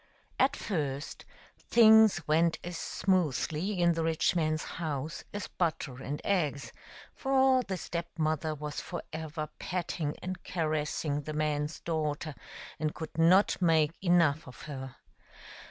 [0.39, 1.25] At first
[1.59, 6.73] things went as smoothly in the rich man's house as butter and eggs,
[7.13, 12.33] for the Step mother was forever petting and caressing the man's daughter,
[12.79, 14.95] and could not make enough of her.